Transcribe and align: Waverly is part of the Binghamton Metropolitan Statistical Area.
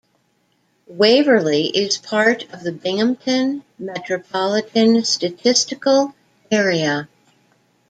Waverly 0.87 1.65
is 1.67 1.99
part 1.99 2.51
of 2.51 2.63
the 2.63 2.71
Binghamton 2.71 3.63
Metropolitan 3.77 5.03
Statistical 5.05 6.15
Area. 6.49 7.07